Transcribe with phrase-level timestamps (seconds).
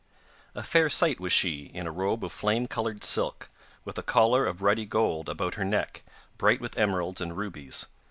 [0.55, 3.51] A fair sight was she in a robe of flame coloured silk,
[3.85, 6.01] with a collar of ruddy gold about her neck,
[6.39, 7.85] bright with emeralds and rubies.